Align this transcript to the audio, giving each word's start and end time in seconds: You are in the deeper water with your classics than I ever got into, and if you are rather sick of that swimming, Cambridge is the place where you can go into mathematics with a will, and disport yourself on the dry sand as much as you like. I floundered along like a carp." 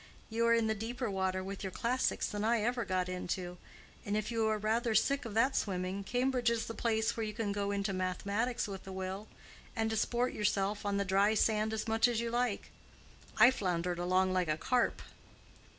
You 0.31 0.47
are 0.47 0.53
in 0.55 0.65
the 0.65 0.73
deeper 0.73 1.11
water 1.11 1.43
with 1.43 1.63
your 1.63 1.69
classics 1.69 2.27
than 2.27 2.43
I 2.43 2.63
ever 2.63 2.85
got 2.85 3.07
into, 3.07 3.59
and 4.03 4.17
if 4.17 4.31
you 4.31 4.47
are 4.47 4.57
rather 4.57 4.95
sick 4.95 5.25
of 5.25 5.35
that 5.35 5.55
swimming, 5.55 6.03
Cambridge 6.03 6.49
is 6.49 6.65
the 6.65 6.73
place 6.73 7.15
where 7.15 7.23
you 7.23 7.35
can 7.35 7.51
go 7.51 7.69
into 7.69 7.93
mathematics 7.93 8.67
with 8.67 8.87
a 8.87 8.91
will, 8.91 9.27
and 9.75 9.91
disport 9.91 10.33
yourself 10.33 10.87
on 10.87 10.97
the 10.97 11.05
dry 11.05 11.35
sand 11.35 11.71
as 11.71 11.87
much 11.87 12.07
as 12.07 12.19
you 12.19 12.31
like. 12.31 12.71
I 13.37 13.51
floundered 13.51 13.99
along 13.99 14.33
like 14.33 14.47
a 14.47 14.57
carp." 14.57 15.03